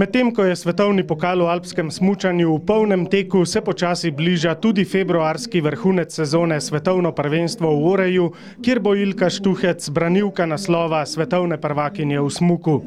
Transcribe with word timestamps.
Medtem 0.00 0.30
ko 0.32 0.46
je 0.48 0.56
svetovni 0.56 1.02
pokal 1.04 1.44
v 1.44 1.52
alpskem 1.52 1.90
smučanju 1.92 2.48
v 2.48 2.60
polnem 2.64 3.04
teku, 3.04 3.44
se 3.44 3.60
počasi 3.60 4.08
bliža 4.08 4.54
tudi 4.56 4.84
februarski 4.88 5.60
vrhunec 5.60 6.08
sezone 6.08 6.56
svetovno 6.56 7.12
prvenstvo 7.12 7.68
v 7.68 7.84
Oreju, 7.84 8.30
kjer 8.64 8.80
bo 8.80 8.94
Ilka 8.96 9.28
Štuhec 9.28 9.84
branilka 9.92 10.48
naslova 10.48 11.04
svetovne 11.04 11.60
prvakinje 11.60 12.16
v 12.16 12.30
smuku. 12.32 12.80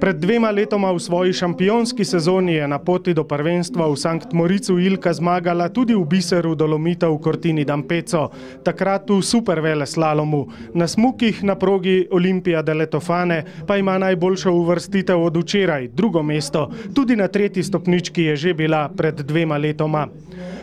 Pred 0.00 0.16
dvema 0.16 0.48
letoma 0.50 0.92
v 0.92 1.00
svoji 1.00 1.32
šampionski 1.32 2.04
sezoni 2.04 2.54
je 2.54 2.68
na 2.68 2.78
poti 2.78 3.12
do 3.14 3.20
prvenstva 3.24 3.84
v 3.84 3.96
Sankt 4.00 4.32
Moricu 4.32 4.78
Ilka 4.80 5.12
zmagala 5.12 5.68
tudi 5.68 5.92
v 5.92 6.06
biseru 6.08 6.54
Dolomita 6.56 7.04
v 7.12 7.20
Cortini 7.20 7.68
d'Ampezzo, 7.68 8.32
takrat 8.64 9.04
v 9.12 9.20
supervele 9.20 9.84
slalomu. 9.84 10.48
Na 10.72 10.88
smukih 10.88 11.44
na 11.44 11.52
progi 11.52 12.08
Olimpija 12.10 12.62
de 12.64 12.74
Letofane 12.74 13.44
pa 13.68 13.76
ima 13.76 13.98
najboljšo 14.00 14.48
uvrstitev 14.52 15.20
od 15.20 15.36
včeraj, 15.36 15.92
drugo 15.92 16.22
mesto. 16.22 16.70
Tudi 16.96 17.16
na 17.16 17.28
tretji 17.28 17.62
stopnički 17.62 18.32
je 18.32 18.36
že 18.36 18.54
bila 18.54 18.88
pred 18.88 19.20
dvema 19.20 19.60
letoma. 19.60 20.08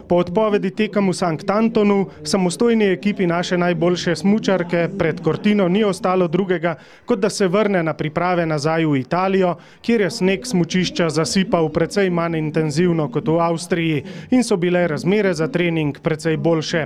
Po 0.07 0.21
odpovedi 0.23 0.71
tekem 0.71 1.09
v 1.09 1.13
Sankt 1.13 1.49
Antonu, 1.51 2.07
samostojni 2.23 2.85
ekipi 2.95 3.25
naše 3.27 3.57
najboljše 3.57 4.15
smučarke 4.15 4.87
pred 4.99 5.19
Cortino 5.23 5.67
ni 5.67 5.83
ostalo 5.83 6.27
drugega, 6.27 6.75
kot 7.05 7.19
da 7.19 7.29
se 7.29 7.47
vrne 7.47 7.83
na 7.83 7.93
priprave 7.93 8.45
nazaj 8.45 8.85
v 8.85 8.99
Italijo, 9.01 9.55
kjer 9.81 10.01
je 10.01 10.11
sneg 10.11 10.45
smučišča 10.47 11.09
zasipal 11.09 11.67
precej 11.69 12.09
manj 12.09 12.37
intenzivno 12.39 13.09
kot 13.11 13.27
v 13.27 13.39
Avstriji 13.43 14.03
in 14.31 14.43
so 14.43 14.55
bile 14.57 14.85
razmere 14.87 15.33
za 15.33 15.47
trening 15.47 15.99
precej 15.99 16.37
boljše. 16.37 16.85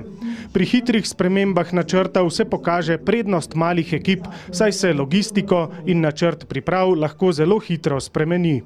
Pri 0.53 0.65
hitrih 0.65 1.07
spremembah 1.07 1.73
načrta 1.73 2.26
se 2.29 2.45
pokaže 2.45 2.98
prednost 2.98 3.53
malih 3.55 3.93
ekip, 3.93 4.26
saj 4.51 4.71
se 4.71 4.93
logistiko 4.93 5.67
in 5.85 6.01
načrt 6.01 6.48
priprav 6.49 6.95
lahko 6.98 7.31
zelo 7.31 7.59
hitro 7.59 7.99
spremeni. 7.99 8.62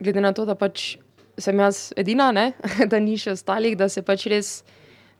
Glede 0.00 0.20
na 0.20 0.32
to, 0.32 0.44
da 0.46 0.54
pač 0.54 0.96
sem 1.38 1.58
jaz 1.58 1.92
edina, 1.96 2.30
ne? 2.32 2.52
da 2.90 3.00
ni 3.00 3.16
še 3.18 3.34
ostalih, 3.36 3.76
da 3.78 3.88
se 3.88 4.02
pač 4.02 4.26
res, 4.30 4.52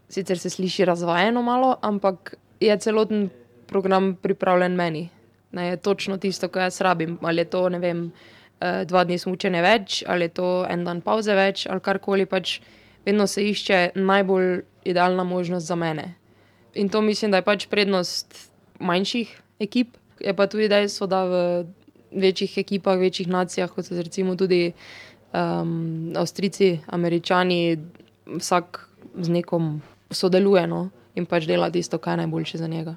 sicer 0.09 0.41
se 0.41 0.51
sliši 0.51 0.87
razvajeno 0.89 1.43
malo, 1.45 1.77
ampak 1.83 2.34
je 2.61 2.75
celoten 2.81 3.29
program 3.69 4.15
pripravljen 4.23 4.77
meni. 4.77 5.09
Ne, 5.53 5.70
je 5.70 5.77
točno 5.81 6.19
tisto, 6.20 6.48
kar 6.53 6.69
jaz 6.69 6.81
rabim. 6.84 7.19
Ali 7.23 7.45
je 7.45 7.51
to, 7.53 7.69
ne 7.69 7.78
vem, 7.78 8.11
eh, 8.61 8.84
dva 8.84 9.05
dni 9.05 9.19
smučene 9.19 9.62
več, 9.65 10.03
ali 10.06 10.28
je 10.28 10.34
to 10.41 10.48
en 10.69 10.84
dan 10.84 11.01
pauze 11.01 11.34
več, 11.34 11.67
ali 11.70 11.81
karkoli 11.81 12.27
pač, 12.27 12.59
vedno 13.06 13.27
se 13.27 13.45
išče 13.48 13.78
najbolj 13.97 14.62
idealna 14.84 15.25
možnost 15.25 15.67
za 15.67 15.77
mene. 15.77 16.15
In 16.75 16.89
to 16.89 17.00
mislim, 17.00 17.31
da 17.31 17.41
je 17.41 17.47
pač 17.47 17.67
prednost 17.67 18.50
manjših 18.81 19.33
ekip, 19.61 19.97
je 20.21 20.34
pa 20.34 20.47
tudi 20.47 20.69
dejstvo, 20.69 21.06
da 21.06 21.25
v 21.25 21.41
večjih 22.12 22.59
ekipah, 22.59 22.98
večjih 22.98 23.28
nacijah, 23.28 23.71
kot 23.71 23.87
so 23.87 23.97
recimo 23.97 24.37
tudi 24.37 24.73
um, 25.33 26.12
Avstrijci, 26.17 26.81
Američani, 26.87 27.79
vsak 28.37 28.89
z 29.21 29.29
nekom 29.29 29.83
sodeluje 30.11 30.67
no? 30.67 30.89
in 31.15 31.27
pač 31.27 31.47
dela 31.47 31.71
tisto, 31.71 31.98
kar 31.98 32.19
je 32.19 32.25
najboljše 32.25 32.59
za 32.59 32.67
njega. 32.67 32.95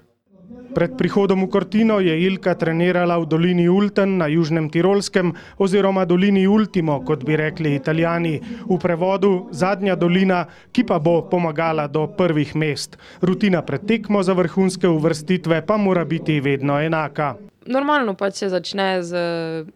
Pred 0.71 0.95
prihodom 0.95 1.43
v 1.43 1.51
Cortino 1.51 1.99
je 1.99 2.15
Ilka 2.15 2.55
trenirala 2.55 3.19
v 3.19 3.27
dolini 3.27 3.67
Ulten 3.67 4.15
na 4.15 4.31
Južnem 4.31 4.71
Tirolskem 4.71 5.33
oziroma 5.59 6.05
dolini 6.07 6.47
Ultimo, 6.47 7.03
kot 7.03 7.27
bi 7.27 7.35
rekli 7.35 7.75
italijani, 7.75 8.39
v 8.67 8.77
prevodu 8.79 9.51
zadnja 9.51 9.99
dolina, 9.99 10.47
ki 10.71 10.87
pa 10.87 10.95
bo 10.99 11.27
pomagala 11.27 11.91
do 11.91 12.07
prvih 12.07 12.55
mest. 12.55 12.95
Rutina 13.19 13.59
pred 13.67 13.83
tekmo 13.83 14.23
za 14.23 14.31
vrhunske 14.31 14.87
uvrstitve 14.87 15.59
pa 15.67 15.75
mora 15.75 16.07
biti 16.07 16.39
vedno 16.39 16.79
enaka. 16.79 17.35
Normalno 17.67 18.15
pač 18.15 18.39
se 18.39 18.47
začne 18.49 19.03
z, 19.03 19.11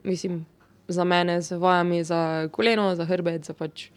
mislim, 0.08 0.46
za 0.88 1.04
mene 1.04 1.42
z 1.42 1.58
vajami 1.58 2.04
za 2.04 2.48
koleno, 2.52 2.96
za 2.96 3.06
hrbet, 3.06 3.46
za 3.46 3.54
pač, 3.54 3.90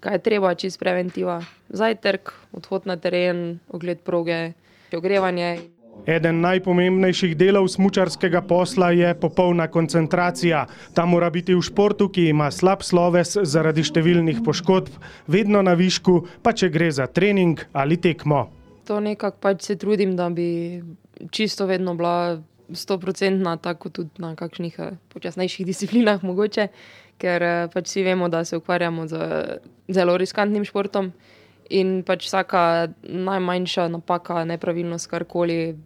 kaj 0.00 0.18
je 0.18 0.24
treba, 0.24 0.54
čist 0.54 0.80
preventiva. 0.80 1.42
Zajtrk, 1.68 2.32
odhod 2.52 2.86
na 2.86 2.96
teren, 2.96 3.60
ogled 3.68 4.00
proge, 4.04 4.52
ogrevanje. 4.92 5.58
Eden 6.08 6.40
najpomembnejših 6.40 7.36
delov 7.36 7.68
smučarskega 7.68 8.40
posla 8.48 8.90
je 8.90 9.12
popolna 9.14 9.68
koncentracija. 9.68 10.64
Ta 10.96 11.04
mora 11.06 11.30
biti 11.30 11.54
v 11.54 11.62
športu, 11.62 12.08
ki 12.08 12.32
ima 12.32 12.50
slab 12.50 12.82
sloves 12.82 13.36
zaradi 13.36 13.84
številnih 13.86 14.40
poškodb, 14.42 14.90
vedno 15.28 15.62
na 15.62 15.76
višku, 15.78 16.42
pa 16.42 16.56
če 16.56 16.72
gre 16.72 16.90
za 16.90 17.06
trening 17.06 17.60
ali 17.72 18.00
tekmo. 18.00 18.48
To 18.88 18.98
nekako 18.98 19.38
pač 19.38 19.68
se 19.68 19.76
trudim, 19.78 20.16
da 20.16 20.26
bi 20.32 20.82
čisto 21.30 21.68
vedno 21.70 21.94
bila 21.94 22.42
stoprocentna, 22.74 23.56
tako 23.56 23.90
tudi 23.90 24.22
na 24.22 24.34
kakšnih 24.36 24.78
uh, 24.78 24.96
počasnejših 25.14 25.66
disciplinah, 25.66 26.24
mogoče, 26.28 26.68
ker 27.22 27.46
uh, 27.46 27.68
pač 27.72 27.90
vsi 27.90 28.06
vemo, 28.06 28.28
da 28.32 28.44
se 28.44 28.56
ukvarjamo 28.56 29.06
z 29.10 29.20
zelo 29.88 30.16
riskantnim 30.16 30.64
športom 30.64 31.12
in 31.70 32.02
pač 32.06 32.26
vsaka 32.26 32.92
najmanjša 33.02 33.88
napaka, 33.88 34.44
nepravilnost, 34.48 35.08
karkoli, 35.10 35.76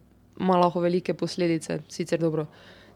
ima 0.41 0.59
lahko 0.59 0.81
velike 0.81 1.15
posledice. 1.15 1.81
Sicer 1.89 2.21
dobro, 2.21 2.47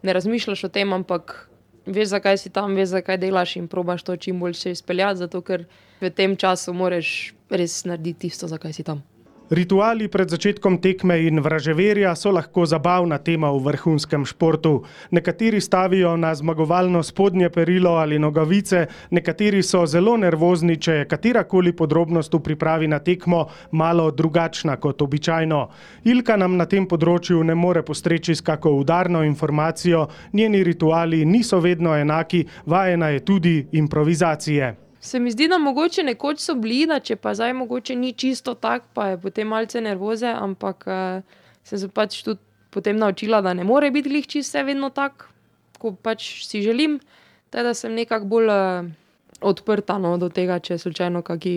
ne 0.03 0.13
razmišljaš 0.13 0.65
o 0.65 0.73
tem, 0.73 0.93
ampak 0.93 1.51
veš, 1.87 2.09
zakaj 2.09 2.39
si 2.39 2.51
tam, 2.51 2.75
veš, 2.75 2.95
zakaj 2.97 3.19
delaš 3.21 3.57
in 3.61 3.69
probaš 3.69 4.05
to 4.07 4.17
čim 4.17 4.41
bolj 4.41 4.59
še 4.63 4.75
izpeljati, 4.77 5.23
zato 5.25 5.43
ker 5.43 5.67
v 6.01 6.11
tem 6.11 6.37
času 6.37 6.75
moraš 6.77 7.33
res 7.51 7.83
narediti 7.85 8.29
tisto, 8.29 8.49
zakaj 8.51 8.75
si 8.77 8.87
tam. 8.87 9.03
Rituali 9.51 10.07
pred 10.07 10.31
začetkom 10.31 10.77
tekme 10.79 11.17
in 11.27 11.43
vraževerja 11.43 12.13
so 12.15 12.31
lahko 12.31 12.63
zabavna 12.71 13.17
tema 13.19 13.49
v 13.51 13.59
vrhunskem 13.65 14.23
športu. 14.23 14.85
Nekateri 15.11 15.61
stavijo 15.61 16.13
na 16.17 16.31
zmagovalno 16.35 17.03
spodnje 17.03 17.49
perilo 17.51 17.97
ali 17.99 18.19
nogavice, 18.19 18.87
nekateri 19.11 19.63
so 19.67 19.83
zelo 19.87 20.15
nervozni, 20.17 20.77
če 20.77 20.93
je 20.93 21.09
katerakoli 21.11 21.73
podrobnost 21.75 22.35
v 22.35 22.41
pripravi 22.47 22.87
na 22.87 23.01
tekmo 23.03 23.49
malo 23.73 24.11
drugačna 24.11 24.77
kot 24.77 25.03
običajno. 25.03 25.65
Ilka 26.05 26.37
nam 26.37 26.55
na 26.55 26.69
tem 26.71 26.87
področju 26.87 27.43
ne 27.43 27.57
more 27.59 27.83
postreči 27.83 28.37
s 28.39 28.47
kako 28.47 28.77
udarno 28.79 29.25
informacijo, 29.27 30.07
njeni 30.33 30.63
rituali 30.63 31.25
niso 31.25 31.59
vedno 31.59 31.97
enaki, 31.99 32.45
vajena 32.67 33.11
je 33.11 33.25
tudi 33.25 33.67
improvizacije. 33.73 34.90
Se 35.01 35.19
mi 35.19 35.31
zdi, 35.33 35.49
da 35.49 35.59
mogoče 35.59 36.03
nekoč 36.03 36.43
so 36.45 36.55
bili, 36.55 36.85
da 36.87 37.01
če 37.01 37.17
pa 37.17 37.33
zdaj 37.35 37.55
mogoče 37.57 37.97
ni 37.97 38.13
čisto 38.13 38.55
tako, 38.55 38.87
pa 38.95 39.07
je 39.09 39.21
potem 39.21 39.49
malce 39.49 39.81
nervoze, 39.81 40.29
ampak 40.29 40.85
uh, 40.87 41.39
sem 41.65 41.81
se 41.81 41.89
pač 41.89 42.21
tudi 42.27 42.41
potem 42.71 42.99
naučila, 43.01 43.41
da 43.41 43.55
ne 43.55 43.65
more 43.65 43.91
biti 43.91 44.09
glih 44.13 44.27
čisto 44.27 44.59
vse 44.59 44.67
vedno 44.69 44.91
tako, 44.91 45.31
kot 45.81 45.97
pač 46.05 46.29
si 46.47 46.61
želim. 46.63 47.01
Teda 47.51 47.73
sem 47.75 47.97
nekako 47.97 48.29
bolj 48.29 48.53
uh, 48.53 48.91
odprta 49.41 49.97
no, 49.99 50.19
do 50.21 50.29
tega, 50.29 50.61
če 50.61 50.79
slučajno 50.79 51.23
kaki 51.25 51.55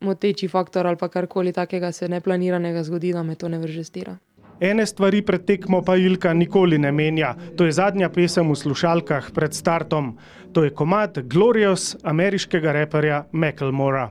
moteči 0.00 0.48
faktor 0.48 0.86
ali 0.86 0.96
karkoli 0.96 1.52
takega 1.52 1.92
se 1.92 2.08
neplaniranega 2.08 2.82
zgodi, 2.82 3.12
da 3.12 3.22
me 3.22 3.34
to 3.34 3.48
ne 3.48 3.58
vrže 3.58 3.84
stira. 3.84 4.16
Ene 4.60 4.86
stvari 4.86 5.22
pred 5.24 5.44
tekmo 5.48 5.80
pa 5.82 5.96
Ilka 5.96 6.34
nikoli 6.36 6.78
ne 6.78 6.92
menja. 6.92 7.34
To 7.56 7.64
je 7.64 7.72
zadnja 7.72 8.10
pesem 8.12 8.50
v 8.52 8.56
slušalkah 8.60 9.32
pred 9.32 9.56
startom. 9.56 10.18
To 10.52 10.64
je 10.64 10.74
komat 10.76 11.18
Glorious 11.24 11.96
ameriškega 12.04 12.72
reperja 12.72 13.24
Macklemora. 13.32 14.10